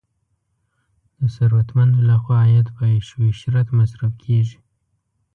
[1.17, 4.57] د ثروتمندو لخوا عاید په عیش او عشرت مصرف کیږي.